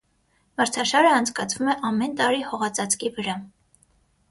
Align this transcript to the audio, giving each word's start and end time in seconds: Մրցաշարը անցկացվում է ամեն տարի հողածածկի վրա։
Մրցաշարը 0.61 1.11
անցկացվում 1.17 1.69
է 1.75 1.77
ամեն 1.91 2.17
տարի 2.23 2.41
հողածածկի 2.49 3.15
վրա։ 3.21 3.39